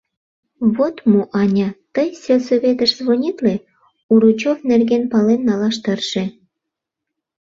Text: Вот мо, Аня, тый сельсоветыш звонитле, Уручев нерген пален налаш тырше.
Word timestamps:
Вот 0.75 0.95
мо, 1.09 1.21
Аня, 1.41 1.69
тый 1.93 2.07
сельсоветыш 2.23 2.91
звонитле, 2.99 3.55
Уручев 4.11 4.57
нерген 4.71 5.03
пален 5.11 5.41
налаш 5.47 5.75
тырше. 5.83 6.23